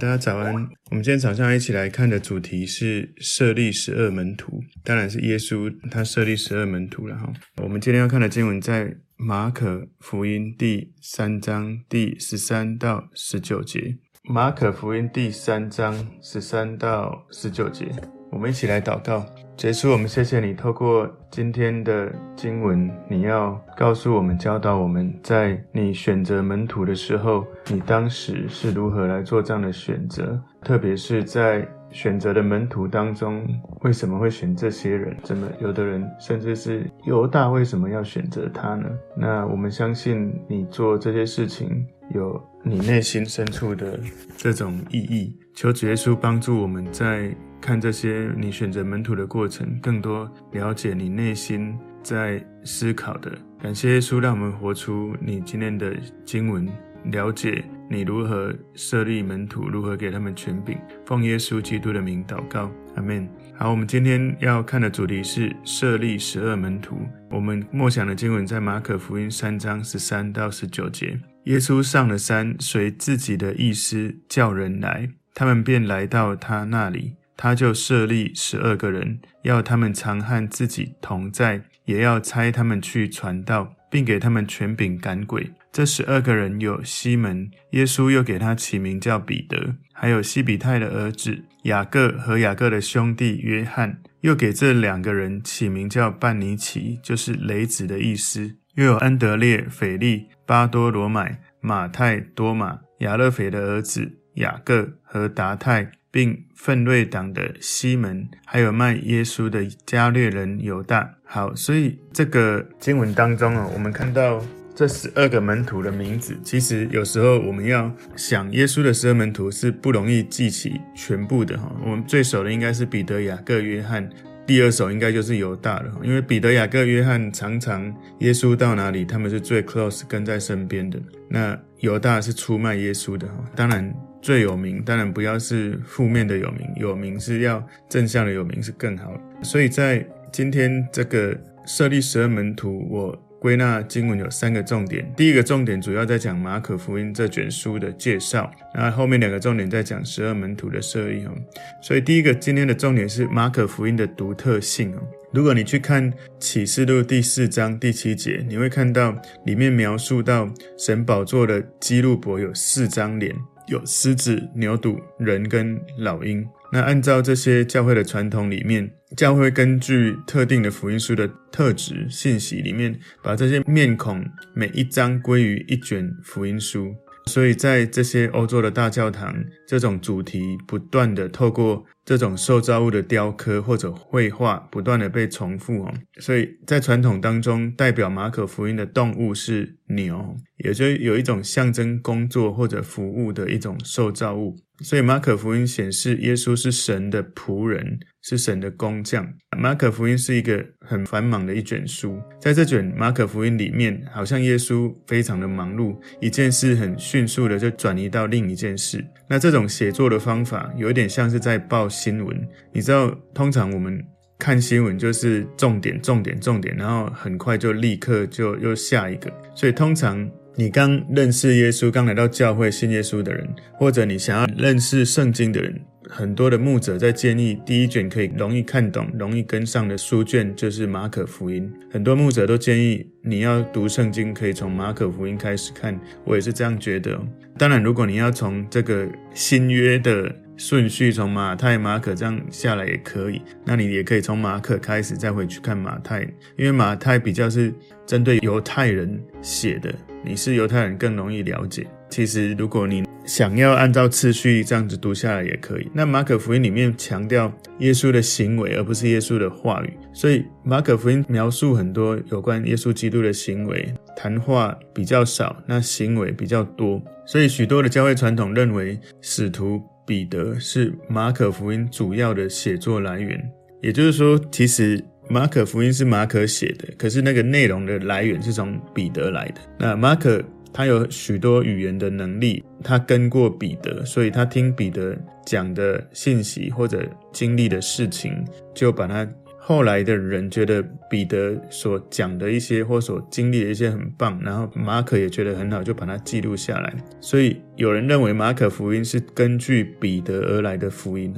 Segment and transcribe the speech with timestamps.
[0.00, 0.54] 大家早安。
[0.90, 7.30] 我们今天早上一起来看的主题是设立十二门徒，当然是耶稣他设立十二门徒了哈。
[7.62, 13.98] 我们今天要看的经文在马可福音第三章第十三到十九节。
[14.22, 17.84] 马可福音第三章十三到十九节，
[18.32, 19.26] 我们一起来祷告。
[19.56, 33.46] 结束，我们谢谢你透过今天的经文，你要告诉我们、教导我们，在你选择门徒的时候，你当时是如何来做这样的选择，特别是在选择的门徒当中，
[33.82, 35.14] 为什么会选这些人？
[35.22, 38.88] 怎么有的人甚至是犹大，为什么要选择他呢？
[39.14, 44.00] 那我们相信你做这些事情有你内心深处的
[44.38, 45.36] 这种意义。
[45.54, 47.30] 求主耶稣帮助我们在。
[47.60, 53.30] 看这些你选择门徒的过程，更多了解你内心在思考的。
[53.60, 55.94] 感谢耶稣，让我们活出你今天的
[56.24, 56.66] 经文，
[57.04, 60.78] 了解你如何设立门徒，如何给他们权柄。
[61.04, 63.28] 奉耶稣基督的名祷告，阿门。
[63.54, 66.96] 好，我们今天要看的主题是设立十二门徒。
[67.30, 71.20] 我们默想的经文在马可福音三章十三到十九节。
[71.44, 77.16] 耶稣上了山，随自己的意思叫人来，他们便来到他那里。
[77.42, 85.50] 他就设立十二个人，要他们常和自己同在，也要差他们去传道，并给他们权柄赶鬼。
[85.72, 105.92] 这十二个人有西门，耶稣又给他起名叫彼得；还有西比泰的儿子雅各和雅各的兄弟约翰，又给这两个人起名叫半尼奇，就是雷子的意思；又有安德烈、腓力、巴多罗买、马太、多马、亚勒斐的儿子雅各和达太。
[106.10, 111.14] 并奋锐党的西门，还有卖耶稣的加略人犹大。
[111.24, 114.44] 好，所以这个经文当中啊，我们看到
[114.74, 116.36] 这十二个门徒的名字。
[116.42, 121.70] 其实有时候我们要想耶稣的十二门徒是不容易记起全部的哈。
[121.84, 124.10] 我们最熟的应该是彼得、雅各、约翰，
[124.44, 125.92] 第二首应该就是犹大了。
[126.02, 131.00] 因为彼得、雅各、约翰常常耶稣到哪里，他们是最 close 跟在身边的。
[131.28, 133.94] 那犹大是出卖耶稣的哈，当然。
[134.20, 139.12] 最有名，当然不要是负面的有名，有名是要正向的有名是更好。
[139.42, 141.36] 所以在今天这个
[141.66, 145.10] 设立十二门徒，我归纳经文有三个重点。
[145.16, 151.32] 第一个重点主要在讲马可福音这卷书的介绍，然后后面两个重点在讲十二门徒的设立哦。
[151.80, 155.00] 所以第一个今天的重点是马可福音的独特性哦。
[155.32, 159.16] 如果你去看启示录第四章第七节，你会看到
[159.46, 163.34] 里面描述到神宝座的基路伯有四张脸。
[163.70, 166.46] 有狮子、牛犊、人跟老鹰。
[166.72, 174.24] 那按照这些教会的传统里面，教会根据特定的福音书的特质信息里面，把这些面孔
[174.54, 176.94] 每一张归于一卷福音书。
[177.26, 179.34] 所以在这些欧洲的大教堂，
[179.66, 185.94] 这种主题不断的透过这种受造物的雕刻或者绘画，不断的被重复哦。
[186.20, 194.56] 所以在传统当中，代表马可福音的动物是牛，也就有一种象征工作或者服务的一种受造物。
[194.80, 199.26] 所以马可福音显示耶稣是神的仆人，是神的工匠。
[199.58, 209.04] 马可福音是一个很繁忙的一卷书，在这卷马可福音里面，好像耶稣非常的忙碌，一件事很迅速的就转移到另一件事。
[209.28, 212.48] 那这种写作的方法，有点像是在报新闻。
[212.72, 214.02] 你知道，通常我们
[214.38, 219.32] 看新闻就是重点、重点、重点，然后很快就立刻就又下一个。
[219.54, 220.30] 所以通常。
[220.56, 223.48] 你刚认识耶稣，刚来到教会信耶稣的人，
[223.78, 231.72] 或者你想要认识圣经的人，很多的牧者在建议第一卷可以容易看懂、容易跟上的书卷就是马可福音。
[231.88, 235.98] 很多牧者都建议你要读圣经，可以从马可福音开始看。
[236.24, 237.18] 我也是这样觉得。
[237.56, 243.40] 当然，如果你要从这个新约的顺序，从马太、马可这样下来也可以。
[243.64, 246.22] 那你也可以从马可开始，再回去看马太，
[246.56, 247.72] 因为马太比较是
[248.04, 249.94] 针对犹太人写的。
[250.24, 251.86] 你是犹太人更容易了解。
[252.10, 255.88] 其实，如果你想要按照次序这样子读下来也可以。
[255.94, 267.00] 那马可福音里面强调耶稣的行为，而不是耶稣的话语，所以马可福音描述很多有关耶稣基督的行为，谈话比较少，那行为比较多。
[267.24, 273.40] 所以许多的教会传统认为，使徒彼得是马可福音主要的写作来源。
[273.80, 275.02] 也就是说，其实。
[275.32, 279.60] 马可福音是马可写的，可是那个内容的来源是从彼得来的。
[279.78, 280.42] 那马可
[280.72, 288.44] 他有许多语言的能力，他跟过彼得，所以他听彼得讲的信息或者经历的事情，
[288.74, 289.28] 就把他
[289.58, 296.92] 后来的人觉得彼得所讲的一些或所经历的一些很棒，然后马可也觉得很好，就把它记录下来。
[297.20, 301.34] 所以有人认为马可福音是根据彼得而来的福音，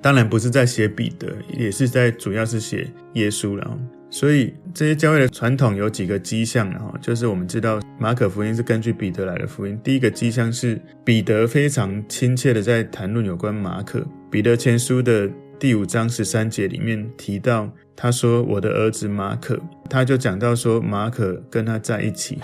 [0.00, 3.78] 当然不是在写彼得，也是在主要是写耶稣了。
[4.16, 9.78] 所以这些教会的传统有几个迹象哈，就是我们知道马可福音是根据彼得来的福音。
[9.84, 14.02] 第一个迹象是彼得非常亲切的在谈论有关马可。
[14.30, 19.60] 彼得前书的第五章十三节里面提到，他说：“我的儿子马可。”
[19.90, 22.38] 他就讲到说马可跟他在一起。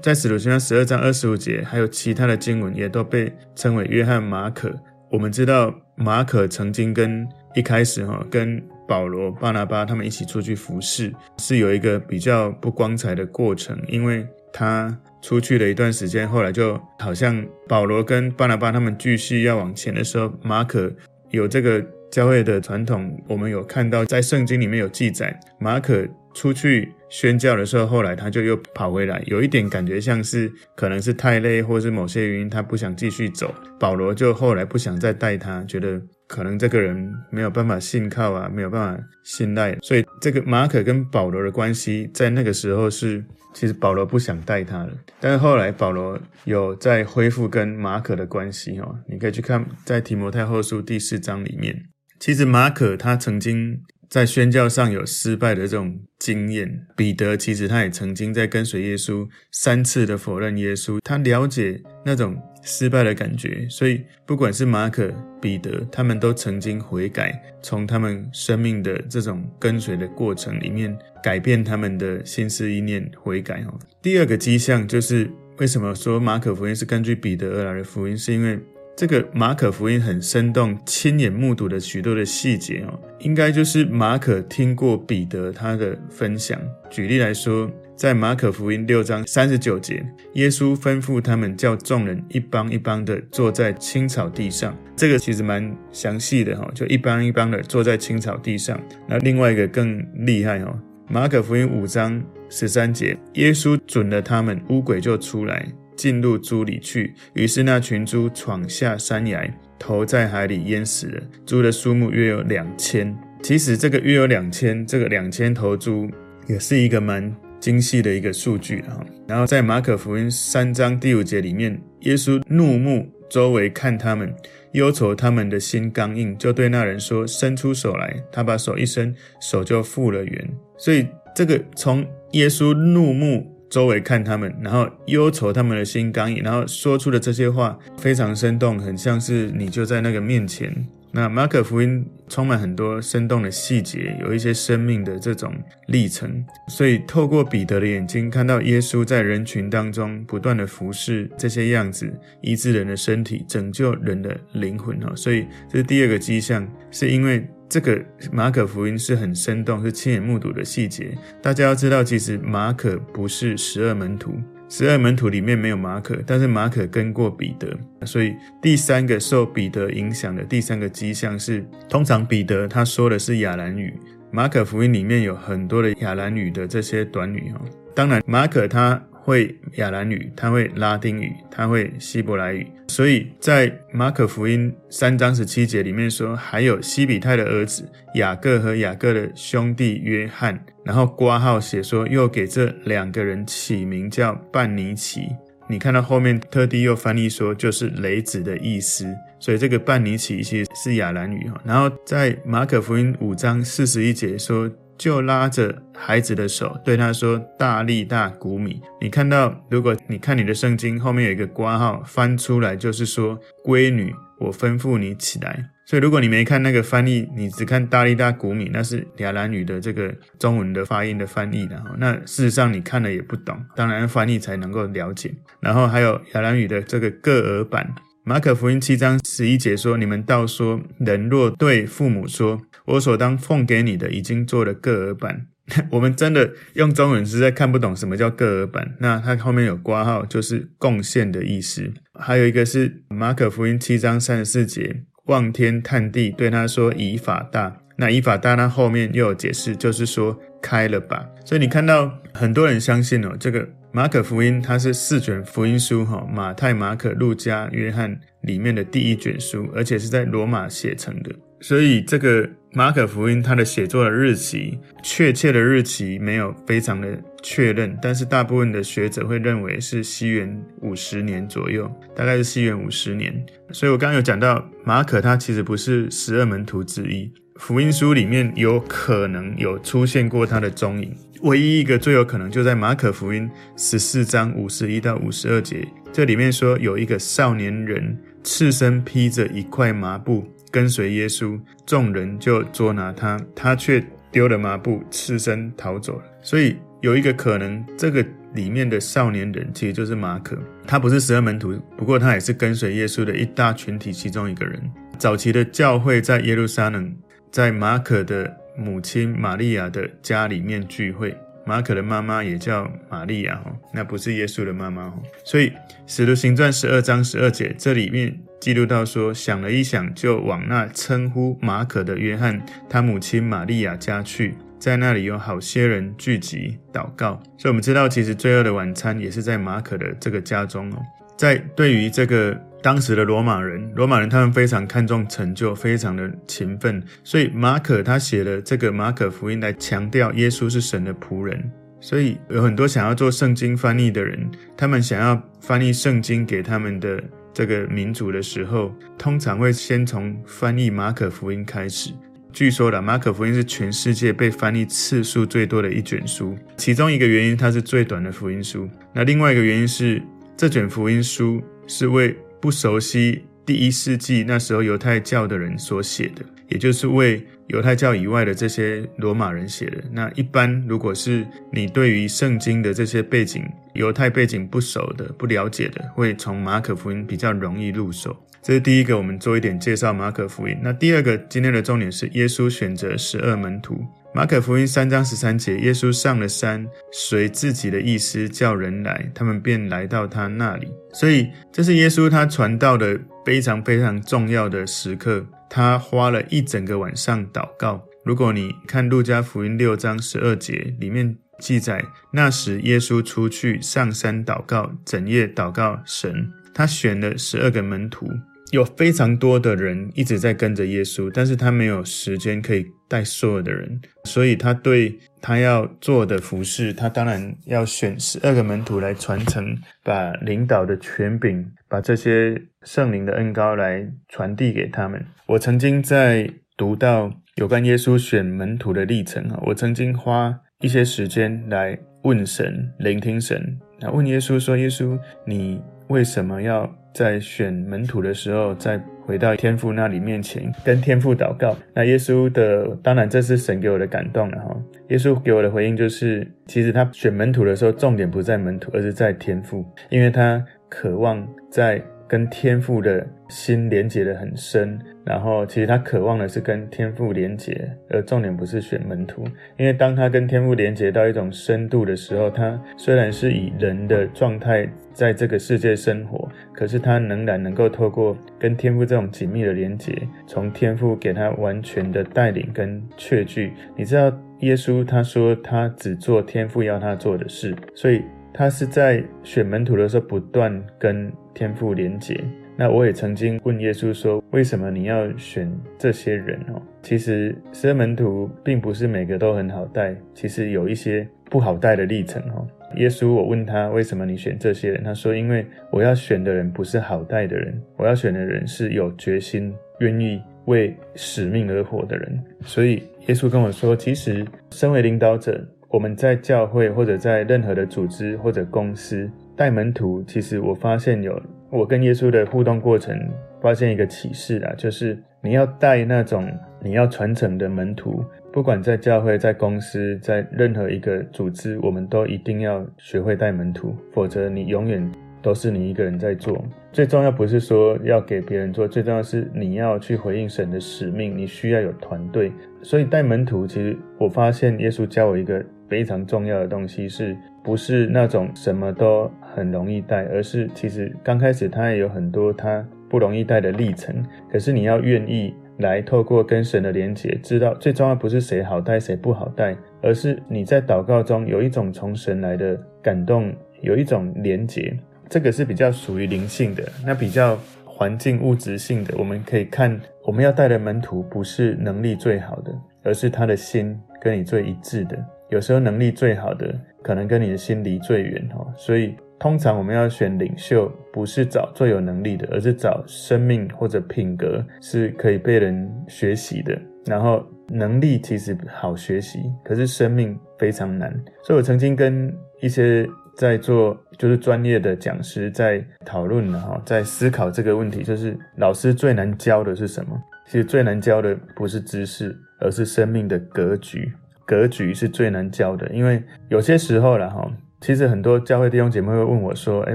[0.00, 4.74] 在使徒行传十二章二十五节，还有其他的经文也都被称为约翰马可。
[5.10, 20.90] 我们知道马可曾经跟一开始哈跟保罗、巴拿巴他们一起出去服侍，是有一个比较不光彩的过程，因为他出去了一段时间，后来就好像保罗跟巴拿巴他们继续要往前的时候，马可
[21.30, 26.08] 有这个教会的传统，我们有看到在圣经里面有记载，马可
[26.38, 36.00] 出去宣教的时候，后来他就又跑回来，有一点感觉像是可能是太累，或是某些原因他不想继续走，保罗就后来不想再带他，觉得。
[36.28, 43.24] 可能这个人没有办法信靠啊，没有办法信赖，所以这个马可跟保罗的关系在那个时候是，
[43.54, 44.92] 其实保罗不想带他了。
[45.20, 51.74] 但是后来保罗有在恢复跟马可的关系哦，你可以去看在提摩太后书第四章里面，
[52.20, 62.36] 其实马可他曾经在宣教上有失败的这种经验，彼得其实他也曾经在跟随耶稣三次的否认耶稣，他了解那种。
[62.60, 65.10] 失败的感觉，所以不管是马可、
[65.40, 73.78] 彼得，他们都曾经悔改，从他们生命的这种跟随的过程里面改变他们的心思意念，悔改哦。
[74.02, 78.58] 第二个迹象就是为什么说马可福音是根据彼得而来的福音，是因为
[78.98, 86.60] 这个马可福音很生动，亲眼目睹了许多的细节哦，应该就是马可听过彼得他的分享。
[86.90, 87.70] 举例来说。
[87.96, 94.72] 在马可福音六章三十九节，耶稣吩咐他们叫众人一帮一帮的坐在青草地上。
[94.94, 98.80] 这个其实蛮详细的哈，就一帮一帮的坐在青草地上。
[99.08, 105.66] 那另外一个更厉害哈，马可福音五章十三节，耶稣准了他们，污鬼就出来
[105.98, 111.22] 进入猪里去，于是那群猪闯下山崖，投在海里淹死了。
[111.44, 113.14] 猪的数目约有两千。
[113.42, 116.08] 其实这个约有两千，这个两千头猪
[116.46, 117.36] 也是一个蛮。
[117.60, 124.32] 精细的一个数据哈，然后在马可福音三章第五节里面，耶稣怒目周围看他们，
[124.74, 130.50] 忧愁他们的心刚硬，就对那人说：“伸出手来。”他把手一伸，手就复了原。
[130.76, 131.04] 所以
[131.34, 140.86] 这个从耶稣怒目周围看他们，然后忧愁他们的心刚硬，然后说出的这些话非常生动，很像是你就在那个面前。
[141.10, 145.54] 那马可福音充满很多生动的细节，有一些生命的这种
[145.86, 152.12] 历程，所以透过彼得的眼睛看到耶稣在人群当中不断的服侍这些样子，
[152.42, 155.10] 医治人的身体，拯救人的灵魂哈。
[155.16, 161.16] 所以这是第二个迹象，是因为这个马可福音是很生动，是亲眼目睹的细节。
[161.42, 164.34] 大家要知道，其实马可不是十二门徒。
[164.68, 167.74] 十二门徒里面没有马可，但是马可跟过彼得，
[168.04, 173.94] 所以第三个受彼得影响的第三个迹象是，通常彼得他说的是亚兰语，
[174.30, 177.60] 马可福音里面有很多的亚兰语的这些短语哈，
[177.94, 179.02] 当然马可他。
[179.28, 195.28] 会亚兰语，他会拉丁语，他会希伯来语，所以在马可福音三章十七节里面说，还有西比泰的儿子雅各和雅各的兄弟约翰，然后括号写说，又给这两个人起名叫半尼奇。
[195.68, 199.06] 你看到后面特地又翻译说，就是雷子的意思，
[199.38, 201.60] 所以这个半尼奇其实是亚兰语哈。
[201.64, 204.68] 然后在马可福音五章四十一节说。
[204.98, 221.82] 就拉着孩子的手，对他说：“大力大古米。”你看到，如果你看你的圣经后面有一个括号翻出来，就是说：“闺女，我吩咐你起来。”所以，如果你没看那个翻译，你只看“大力大古米”，那是雅兰语的这个中文的发音的翻译的。
[221.98, 225.34] 那事实上你看了也不懂，当然翻译才能够了解。
[225.60, 227.94] 然后还有雅兰语的这个各耳版。
[228.24, 235.46] 马可福音七章十一节说：“你们倒说，人若对父母说，我所当奉给你的已经做了个耳版。
[235.92, 238.94] 我们真的用中文实在看不懂什么叫个耳版。
[239.00, 241.92] 那它后面有括号，就是贡献的意思。
[242.18, 247.82] 还有一个是马可福音七章三十四节，望天探地对他说以法大。
[247.98, 251.26] 那以法大，那后面又有解释，就是说开了吧。
[251.44, 261.34] 所以你看到很多人相信哦，这个。”马可福音它是四卷福音书哈，马太、马可、路加、约翰里面的第一卷书，而且是在罗马写成的。
[261.60, 273.44] 所以这个马可福音它的写作的日期，确切的日期没有非常的确认，但是大部分的学者会认为是西元五十年左右，大概是西元五十年。
[273.72, 281.12] 所以我刚刚有讲到，马可他其实不是十二门徒之一，福音书里面有可能有出现过他的踪影，
[281.42, 290.46] 唯一一个最有可能就在马可福音十四章五十一到五十二节，这里面说有一个少年人赤身披着一块麻布。
[290.70, 296.24] 跟随耶稣，众人就捉拿他，他却丢了麻布，赤身逃走了。
[296.42, 304.80] 所以有一个可能，这个里面的少年人其实就是马可，他不是十二门徒，不过他也是跟随耶稣的一大群体其中一个人。
[305.18, 307.14] 早期的教会在耶路撒冷，
[307.50, 311.36] 在马可的母亲玛利亚的家里面聚会。
[311.66, 315.12] 马可的妈妈也叫玛利亚，那不是耶稣的妈妈。
[315.44, 315.68] 所以
[316.06, 327.40] 《使徒行传》十二章十二节，这里面记录到说，想了一想，就往那称呼马可的约翰他母亲玛利亚家去，在那里有好些人聚集祷告。
[327.56, 330.98] 所以我们知道，其实罪恶的晚餐也是在马可的这个家中哦。
[331.36, 341.70] 在对于这个当时的罗马人，罗马人他们非常看重成就，非常的勤奋，所以马可他写了这个马可福音来强调耶稣是神的仆人。
[342.00, 347.22] 所以有很多想要做圣经翻译的人，他们想要翻译圣经给他们的
[347.58, 352.12] 这个民族的时候，通常会先从翻译马可福音开始。
[352.52, 360.22] 据说了，马可福音是全世界被翻译次数最多的一卷书，其中一个原因它是最短的福音书，那另外一个原因是。
[360.56, 370.02] 这卷福音书是为不熟悉第一世纪那时候犹太教的人所写的，也就是为犹太教以外的这些罗马人写的。
[370.10, 378.34] 那一般如果是你对于圣经的这些背景、犹太背景不熟的、不了解的，会从马可福音比较容易入手。
[378.62, 380.74] 这是第一个，我们做一点介绍马可福音。
[380.82, 384.02] 那第二个，今天的重点是耶稣选择十二门徒。
[384.38, 390.86] 马可福音三章十三节，耶稣上了山，随自己的意思叫人来，他们便来到他那里。
[391.12, 395.44] 所以这是耶稣他传道的非常非常重要的时刻。
[395.68, 398.00] 他花了一整个晚上祷告。
[398.24, 406.48] 如果你看路加福音六章十二节，里面记载，那时耶稣出去上山祷告，整夜祷告神。
[406.72, 408.28] 他选了十二个门徒。
[408.70, 425.24] 有非常多的人一直在跟着耶稣，但是他没有时间可以带所有的人，所以他对他要做的服事，他当然要选十二个门徒来传承，把领导的权柄，把这些圣灵的恩膏来传递给他们。
[425.46, 438.96] 我曾经在读到有关耶稣选门徒的历程啊，我曾经花一些时间来问神，聆听神，那问耶稣说：“耶稣，你为什么要？”在选门徒的时候，再
[439.26, 441.76] 回到天父那里面前，跟天父祷告。
[441.92, 444.76] 那耶稣的，当然这是神给我的感动了哈。
[445.08, 452.00] 耶稣给我的回应就是，其实他选门徒的时候，重点不在门徒，而是在天父，因为他渴望在。
[452.30, 459.46] 跟天父的心连接得很深，然后其实他渴望的是跟天父连接，而重点不是选门徒，
[459.78, 464.86] 因为当他跟天父连接到一种深度的时候，他虽然是以人的状态
[465.18, 473.72] 在这个世界生活，可是他仍然能够透过跟天父这种紧密的连结，从天父给他完全的带领跟确据。
[473.96, 478.22] 你知道，耶稣他说他只做天父要他做的事，所以。
[478.50, 482.42] 他是在选门徒的时候不断跟天父连结。
[482.76, 492.42] 那我也曾经问耶稣说：“为什么你要选这些人？”哦，其实十二门徒并不是每个都很好带，其实有一些不好带的历程。
[492.50, 492.66] 哦，
[492.98, 495.02] 耶稣，我问他为什么你选这些人？
[495.02, 509.26] 他说：“因为我要选的人不是好带的人，我要选的人是有决心、愿意为使命而活的人。”所以耶稣跟我说：“其实身为领导者。”我们在教会或者在任何的组织或者公司
[509.56, 511.40] 带门徒，其实我发现有
[511.70, 513.18] 我跟耶稣的互动过程，
[513.62, 516.46] 发现一个启示啊，就是你要带那种
[516.82, 518.22] 你要传承的门徒，
[518.58, 525.08] 不管在教会、在公司、在任何一个组织，我们都一定要学会带门徒，否则你永远
[525.40, 526.60] 都是你一个人在做。
[526.90, 532.50] 最重要不是说要给别人做，最重要是你要去回应神的使命，你需要有团队。
[532.82, 535.64] 所以带门徒，其实我发现耶稣教我一个。
[535.88, 537.34] 非常重要的东西是
[537.64, 544.14] 不是那种什么都很容易带，而是其实刚开始他也有很多他不容易带的历程。
[544.52, 554.96] 可是你要愿意来透过跟神的连结，知道最重要不是谁好带谁不好带，而是你在祷告中有一种从神来的感动，有一种连结。
[555.28, 565.16] 这个是比较属于灵性的，那比较环境物质性的，我们可以看我们要带的门徒不是能力最好的，而是他的心跟你最一致的。
[565.50, 568.66] 有时候能力最好的，可能跟你的心离最远哦。
[568.76, 576.76] 所以通常我们要选领袖，不是找最有能力的，而是找生命或者品格是可以被人学习的。
[577.06, 581.12] 然后能力其实好学习，可是生命非常难。
[581.42, 590.20] 所以我曾经跟一些在做就是专业的讲师在讨论了哈，在思考这个问题，就是老师最难教的是什么？
[590.46, 594.12] 其实最难教的不是知识，而是生命的格局。
[594.46, 597.46] 格局是最难教的，因为有些时候了哈，
[597.80, 599.94] 其实很多教会弟兄姐妹会问我说：“诶，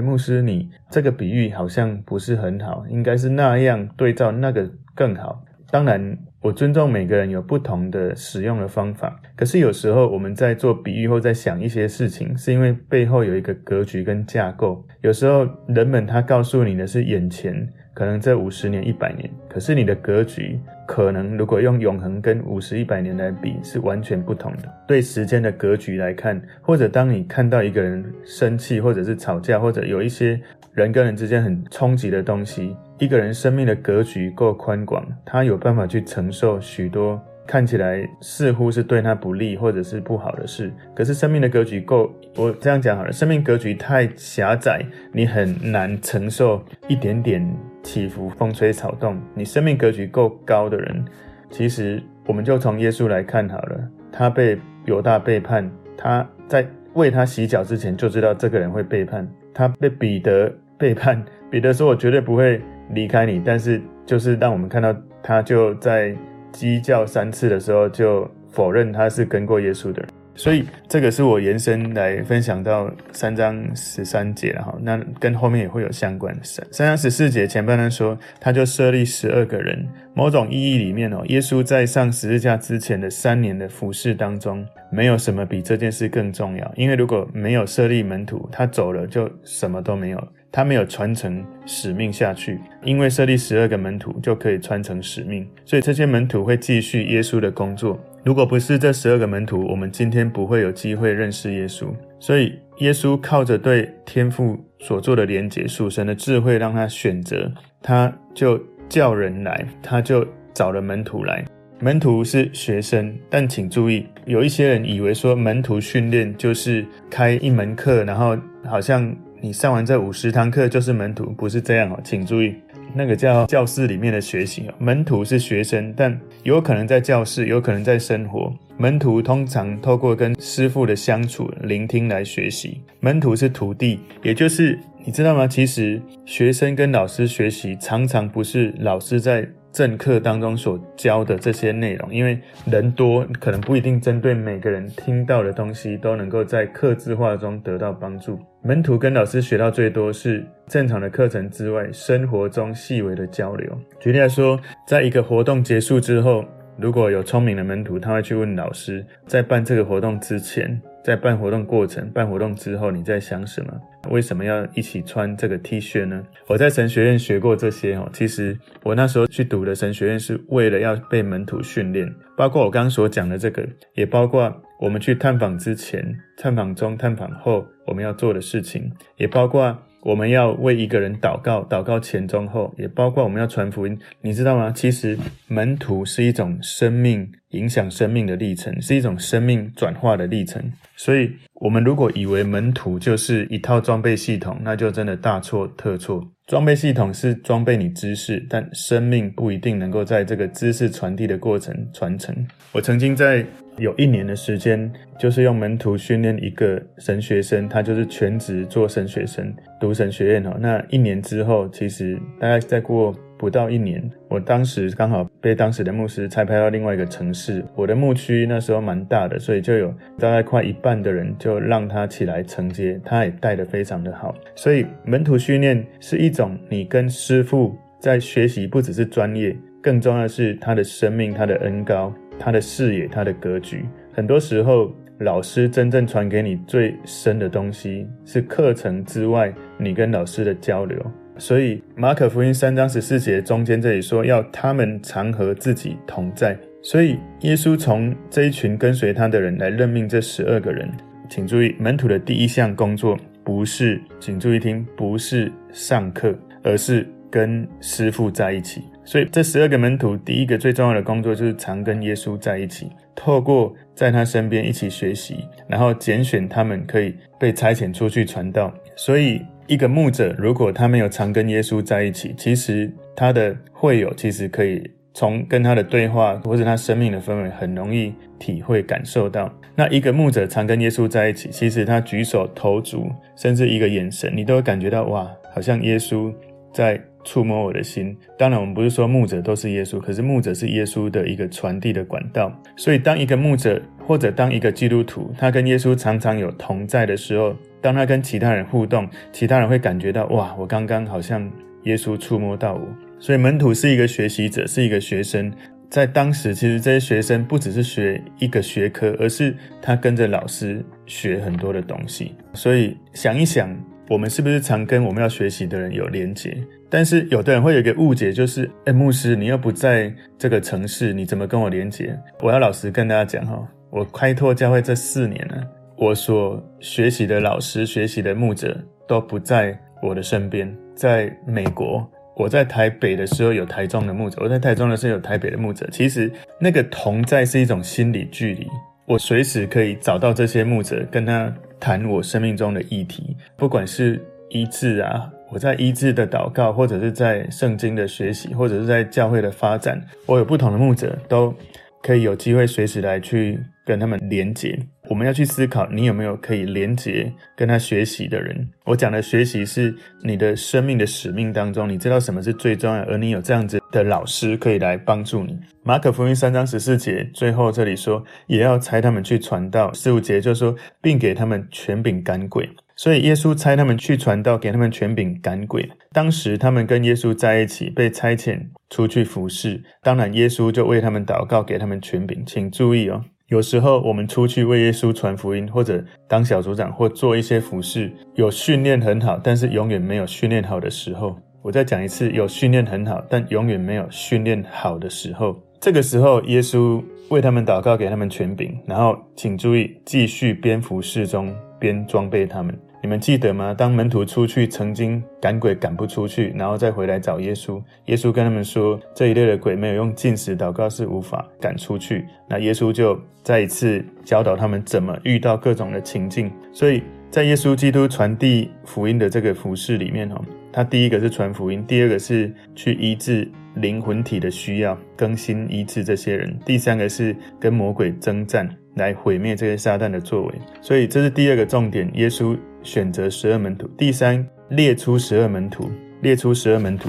[0.00, 6.18] 牧师，你这个比喻好像不是很好，应该是那样对照那个更好。”当然。
[6.44, 14.84] 我尊重每个人有不同的使用的方法，可是有时候我们在做比喻或在想一些事情，是因为背后有一个格局跟架构。
[15.00, 24.62] 有时候人们他告诉你的是眼前，可能这五十年、一百年，可是你的格局可能如果用永恒跟五十、一百年来比，是完全不同的。
[24.86, 30.40] 对时间的格局来看，或者当你看到一个人生气，或者是吵架，或者有一些
[30.72, 32.76] 人跟人之间很冲击的东西。
[32.98, 40.72] 一个人生命的格局够宽广，他有办法去承受许多看起来似乎是对他不利或者是不好的事。
[40.94, 47.44] 可是生命的格局够，我这样讲好了，生命格局太狭窄，你很难承受一点点
[47.84, 49.16] 起伏、风吹草动。
[49.32, 51.04] 你生命格局够高的人，
[51.50, 62.60] 其实我们就从耶稣来看好了，他被犹大背叛，他在为他洗脚之前就知道这个人会背叛，他被彼得背叛， 彼得说：“我绝对不会。”
[62.90, 66.14] 离开你，但是就是让我们看到他就在
[66.52, 76.34] 鸡叫三次的时候就否认他是跟过耶稣的人，所以这个是我延伸来分享到三章十三节了哈，那跟后面也会有相关。
[76.42, 90.28] 三三章十四节前半段说，他就设立十二个人，某种意义里面哦，耶稣在上十字架之前的三年的服事当中，没有什么比这件事更重要，因为如果没有设立门徒，他走了就什么都没有。
[90.50, 97.98] 他没有传承使命下去，因为设立十二个门徒就可以传承使命，所以这些门徒会继续耶稣的工作。
[98.24, 101.86] 如果不是这十二个门徒，我们今天不会有机会认识耶稣。
[102.18, 108.58] 所以耶稣靠着对天父所做的连结，属神的智慧让他选择，他就
[108.88, 111.44] 叫人来，他就找了门徒来。
[111.80, 119.14] 门徒是学生，但请注意，有一些人以为说门徒训练就是开一门课，然后好像。
[119.40, 122.54] 你上完这五十堂课就是门徒，不是这样哦，请注意，
[122.94, 124.70] 那个叫教室里面的学习。
[124.78, 128.52] 门徒是学生，但有可能在教室，有可能在生活。
[128.76, 132.80] 门徒通常透过跟师父的相处、聆听来学习。
[133.00, 135.46] 门徒是徒弟，也就是你知道吗？
[135.46, 139.46] 其实学生跟老师学习，常常不是老师在。
[139.74, 148.38] 正课当中所教的这些内容，因为人多，可能不一定针对每个人听到的东西都能够在客制化中得到帮助。
[148.62, 153.68] 门徒跟老师学到最多是正常的课程之外，生活中细微的交流。
[153.98, 154.56] 举例来说，
[154.86, 156.44] 在一个活动结束之后，
[156.78, 160.80] 如果有聪明的门徒，他会去问老师，在办这个活动之前。
[161.02, 163.72] 在办活动过程、办活动之后，你在想什么？
[164.10, 166.22] 为什么要一起穿这个 T 恤呢？
[166.46, 168.08] 我在神学院学过这些哦。
[168.12, 179.76] 其实我那时候去读的神学院是为了要被门徒训练，包括我刚刚所讲的这个，也包括我们去探访之前、探访中、探访后我们要做的事情，也包括。
[180.04, 184.70] 我们要为一个人祷告，祷告前、中、后，也包括我们要传福音，你知道吗？
[184.70, 190.62] 其实门徒是一种生命影响生命的历程，是一种生命转化的历程。
[190.94, 196.22] 所以，我们如果以为门徒就是一套装备系统，那就真的大错特错。
[196.46, 202.36] 装备系统是装备你知识，但生命不一定能够在这个知识传递的过程传承。
[202.72, 203.46] 我曾经在。
[203.78, 210.56] 有一年的时间，就是用门徒训练一个神学生，他就是全职做神学生，读神学院哦。
[210.60, 217.64] 那一年之后，其实大概再过不到一年，我当时刚好被当时的牧师拆派到另外一个城市。
[217.74, 224.34] 我的牧区那时候蛮大的，所以就有大概快一半的人就让他起来承接，他也带得非常的好。
[224.54, 232.14] 所以门徒训练是一种你跟师父在学习，不只是专业，更重要的是他的生命，他的恩膏。
[232.38, 240.98] 他的视野，他的格局，很多时候，老师真正传给你最深的东西，是课程之外你跟老师的交流。
[241.36, 246.56] 所以，马可福音三章十四节中间这里说，要他们常和自己同在。
[246.80, 250.88] 所以，耶稣从这一群跟随他的人来任命这十二个人。
[251.28, 258.82] 请注意，门徒的第一项工作不是，请注意听，不是上课，而是跟师傅在一起。
[259.04, 268.72] 所以这十二个门徒，第一个最重要的工作就是常跟耶稣在一起，透过在他身边一起学习，然后拣选他们可以被差遣出去传道。
[268.96, 279.52] 所以一个牧者如果他没有常跟耶稣在一起，其实他的会友其实可以从跟他的对话或者他生命的氛围，很容易体会感受到。
[279.76, 286.32] 那一个牧者常跟耶稣在一起，其实他举手投足，甚至一个眼神，你都会感觉到哇，好像耶稣
[286.72, 286.98] 在。
[287.24, 288.16] 触摸我的心。
[288.38, 292.52] 当然，我们不是说牧者都是耶稣，可是牧者是耶稣的一个传递的管道。
[292.76, 301.50] 所以，当一个牧者或者当一个基督徒，他跟耶稣常常有同在的时候，当他跟其他人互动，其他人会感觉到哇，我刚刚好像
[301.84, 302.86] 耶稣触摸到我。
[303.18, 305.52] 所以，门徒是一个学习者，是一个学生。
[305.90, 312.34] 在当时，其实这些学生不只是学一个学科，而是他跟着老师学很多的东西。
[312.52, 313.74] 所以，想一想。
[314.10, 316.54] 我们是不是常跟我们要学习的人有连结？
[316.94, 322.16] 但是有的人会有一个误解，就是，哎，牧师，你又不在这个城市，你怎么跟我连接？
[322.40, 325.60] 我要老实跟大家讲哈，我开拓教会这四年呢，
[325.96, 330.72] 我所学习的老师、学习的牧者都不在我的身边。
[330.94, 335.88] 在美国，我在台北的时候有台中的牧者，我在台中的时候有台北的牧者。
[335.90, 336.30] 其实
[336.60, 338.68] 那个同在是一种心理距离，
[339.08, 341.52] 我随时可以找到这些牧者，跟他。
[341.80, 351.54] 谈我生命中的议题，不管是医治啊，我在医治的祷告，或者是在圣经的学习，或者是在教会的发展，我有不同的牧者，都
[352.02, 354.78] 可以有机会随时来去跟他们连结。
[355.10, 358.66] 我们要去思考，你有没有可以连结跟他学习的人？
[358.84, 365.58] 我讲的学习是你的生命的使命当中，你知道什么是最重要，而你有这样子的老师可以来帮助你。
[365.82, 369.92] 马可福音三章十四节最后这里说，也要差他们去传道。
[369.92, 372.66] 十五节就说，并给他们权柄赶鬼。
[372.96, 375.90] 所以耶稣差他们去传道，给他们权柄赶鬼。
[376.12, 379.82] 当时他们跟耶稣在一起，被差遣出去服侍。
[380.02, 382.42] 当然，耶稣就为他们祷告，给他们权柄。
[382.46, 383.22] 请注意哦。
[383.48, 391.36] 有时候我们出去为耶稣传福音，或者当小组长，或做一些服事，有训练很好，但是永远没有训练好的时候。
[391.62, 395.62] 我再讲一次，有训练很好，但永远没有训练好的时候。
[395.80, 402.74] 这个时候，耶稣为他们祷告，给他们权柄，然后请注意，继续边服事中边装备他们。
[403.04, 403.74] 你们记得吗？
[403.74, 407.78] 当门徒出去，曾经赶鬼赶不出去，然后再回来找耶稣。
[408.06, 412.24] 耶稣跟他们说，这一类的鬼没有用禁食祷告是无法赶出去。
[412.48, 416.50] 那耶稣就再一次教导他们怎么遇到各种的情境。
[416.72, 420.40] 所以在耶稣基督传递福音的这个服事里面，哈，
[420.72, 430.54] 他第一个是传福音，第二个是去医治灵魂体的需要，更新医治这些人，第三个是跟魔鬼征战，来毁灭这些撒旦的作为。
[430.80, 432.56] 所以这是第二个重点，耶稣。
[432.84, 437.08] 选择十二门徒，第三，列出十二门徒，列出十二门徒。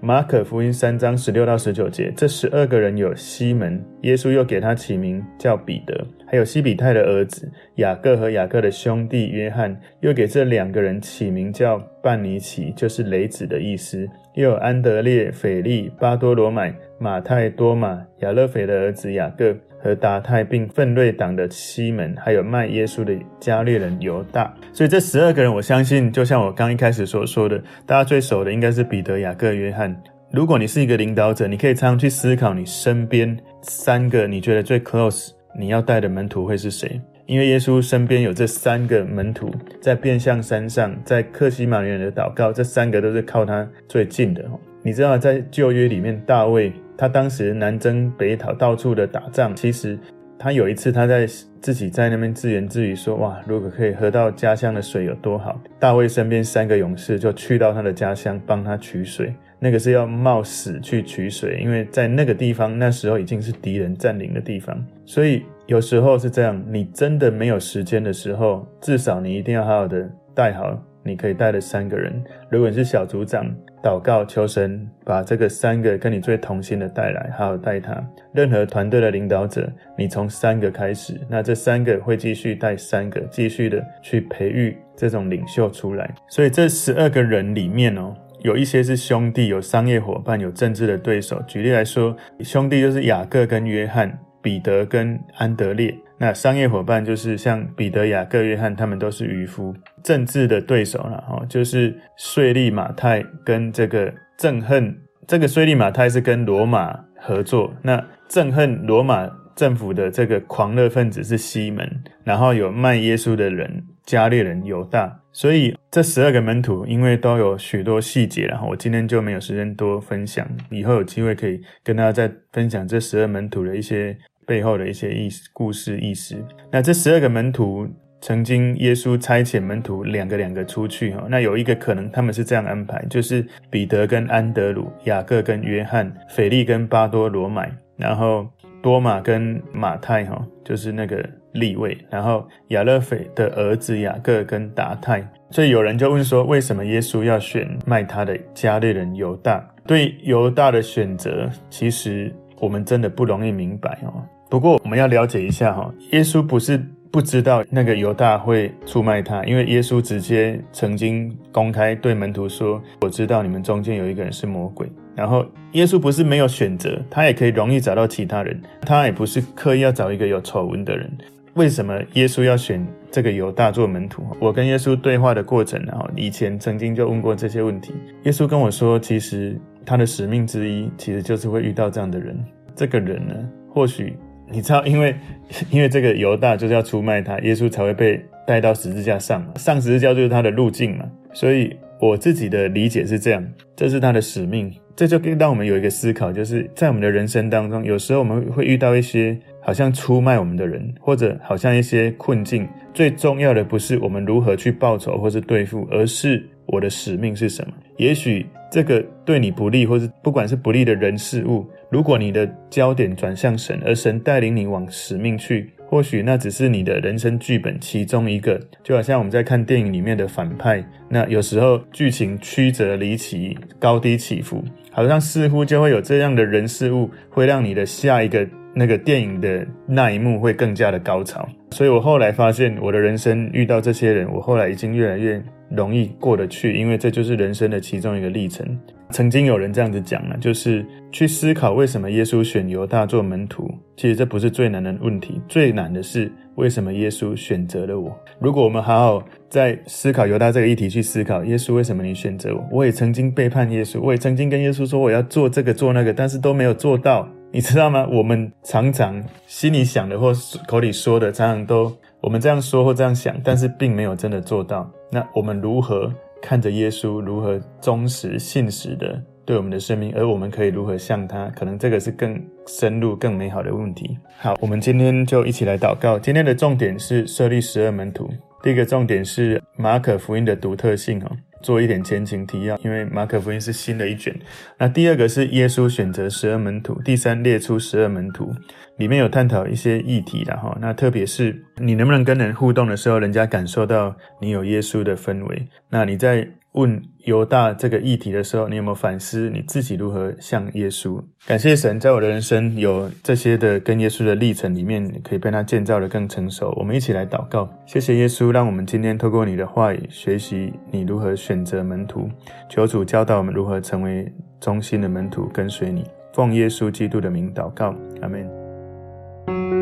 [0.00, 14.08] 马可福音三章十六到十九节，这十二个人有西门，耶稣又给他起名叫彼得，还有西比泰的儿子雅各和雅各的兄弟约翰，又给这两个人起名叫半尼奇，就是雷子的意思。
[14.36, 19.56] 又有安德烈、腓利、巴多罗买、马太、多马、亚勒斐的儿子雅各。
[19.82, 29.94] 和达太并奋锐党的西门，还有卖耶稣的加略人犹大，所以这十二个人，我相信就像我刚一开始所说的，大家最熟的应该是彼得、雅各、约翰。
[30.32, 37.00] 如果你是一个领导者，你可以常常去思考，你身边三个你觉得最 close，你要带的门徒会是谁？
[37.26, 44.44] 因为耶稣身边有这三个门徒，在变相山上，在克西马尼园的祷告，这三个都是靠他最近的。
[44.82, 46.72] 你知道，在旧约里面，大卫。
[47.00, 49.56] 他当时南征北讨，到处的打仗。
[49.56, 49.98] 其实
[50.38, 51.26] 他有一次，他在
[51.58, 64.76] 自己在那边自言自语说：“哇，如果可以喝到家乡的水有多好！”大卫身边三个勇士就去到他的家乡帮他取水，那个是要冒死去取水，因为在那个地方那时候已经是敌人占领的地方。
[65.06, 72.22] 所以有时候是这样，你真的没有时间的时候，至少你一定要好好的带好你可以带的三个人。
[72.50, 73.50] 如果你是小组长，
[73.82, 78.02] 祷告求神把这个三个跟你最同心的带来，好好带他。
[78.32, 86.10] 任何团队的领导者，你从三个开始，那这三个会继续带三个，继续的去培育这种领袖出来。
[86.28, 91.42] 所以这十二个人里面哦，有一些是兄弟，有商业伙伴，有政治的对手。
[91.46, 95.94] 举例来说，兄弟就是雅各跟约翰，彼得跟安德烈。
[96.20, 99.74] 那商业伙伴就是像彼得、雅各、约翰，他们都是渔夫。
[100.04, 104.94] 政治的对手了，哈，就是税利马太跟这个憎恨。
[105.26, 111.88] 这个税利马太是跟罗马合作，那憎恨罗马政府的这个狂热分子是西门，
[112.22, 124.16] 然后有卖耶稣的人加列人犹大，所以这十二个门徒因为都有许多细节，然后我今天就没有时间多分享，以后有机会可以跟大家再分享这十二门徒的一些
[124.50, 126.34] 背后的一些意思、故事、意思。
[126.72, 127.86] 那这十二个门徒。
[128.22, 138.46] 曾经耶稣差遣门徒两个两个出去哈，那有一个可能他们是这样安排，就是彼得跟安德鲁、雅各跟约翰、腓力跟巴多罗买，然后
[138.82, 145.26] 多马跟马太哈，就是那个利位，然后亚勒斐的儿子雅各跟达太。
[145.50, 149.66] 所以有人就问说，为什么耶稣要选卖他的加略人犹大？
[149.86, 154.22] 对犹大的选择，其实我们真的不容易明白哦。
[154.50, 156.78] 不过我们要了解一下哈，耶稣不是。
[157.12, 171.10] 不知道那个犹大会出卖他，因为耶稣直接曾经公开对门徒说：“我知道你们中间有一个人是魔鬼。”然后耶稣不是没有选择，他也可以容易找到其他人，他也不是刻意要找一个有丑闻的人。
[171.54, 174.24] 为什么耶稣要选这个犹大做门徒？
[174.38, 177.92] 我跟耶稣对话的过程，然后以前曾经就问过这些问题。
[178.22, 182.38] 耶稣跟我说，其实他的使命之一，其实就是会遇到这样的人。
[182.76, 183.34] 这个人呢，
[183.68, 184.16] 或许。
[184.52, 185.14] 你知道，因为
[185.70, 191.04] 因为这个犹大就是要出卖他，耶稣才会被带到十字架上，上十字架就是他的路径嘛。
[191.32, 194.72] 所以我自己的理解是这样，这是他的使命。
[194.96, 202.68] 这就让我们有一个思考，就是在我们的人生当中，有时候我们会遇到一些好像出卖我们的人，或者好像一些困境。
[202.92, 207.72] 最重要的不是我们如何去报仇或是对付，而是我的使命是什么。
[207.96, 211.66] 也许这个对你不利，或是不管是不利的人事物。
[211.90, 218.60] 如果你的焦点转向神，而神带领你往使命去，或许那只是你的人生剧本其中一个。
[218.84, 231.48] 就好像我们在看电影里面的反派，那有时候剧情曲折离奇、高低起伏，好像似乎就会有这样的人事物，会让你的下一个那个电影的那一幕会更加的高潮。
[231.72, 238.66] 所以我后来发现，我的人生遇到这些人，我后来已经越来越容易过得去，因为这就是人生的其中一个历程。
[239.10, 243.68] 曾经有人这样子讲了，就是去思考为什么耶稣选犹大做门徒。
[243.96, 248.16] 其实这不是最难的问题，最难的是为什么耶稣选择了我。
[248.40, 252.68] 如果我们好好在思考犹大这个议题去思考，耶稣为什么你选择我？
[252.70, 257.28] 我也曾经背叛耶稣，我也曾经跟耶稣说我要做这个做那个，但是都没有做到。
[257.52, 258.06] 你知道吗？
[258.10, 260.32] 我们常常心里想的或
[260.68, 264.88] 口里说的，常常都我们这样说或这样想，但是并没有真的做到。
[265.10, 266.12] 那我们如何？
[266.42, 271.48] 看着耶稣如何忠实信实的对我们的生命，而我们可以如何像他？
[271.48, 274.16] 可能这个是更深入、更美好的问题。
[274.38, 276.18] 好，我们今天就一起来祷告。
[276.18, 278.30] 今天的重点是设立十二门徒。
[278.62, 281.30] 第一个重点是马可福音的独特性哦。
[281.62, 284.34] 做一点前情提要，因为马可福音是新的一卷。
[284.78, 288.54] 那第二个是耶稣选择十二门徒，第三列出十二门徒，
[288.96, 290.76] 里面有探讨一些议题的哈。
[290.80, 295.68] 那特别是你能不能跟人互动的时候，人家感受到你有耶稣的氛围。
[295.88, 301.22] 那你在问犹大这个议题的时候，你有没有反思你自己如何像耶稣？
[301.46, 306.72] 感谢神，在我的人生有这些的跟耶稣的历程里面，可以被他建造得更成熟。
[306.76, 312.28] 我们一起来祷告，谢谢耶稣，让我们今天透过你的话语，学习你如何选择门徒。
[312.68, 316.04] 求主教导我们如何成为忠心的门徒，跟随你。
[316.32, 319.79] 奉耶稣基督的名祷告，阿门。